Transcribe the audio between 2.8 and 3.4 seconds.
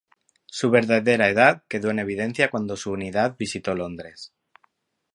unidad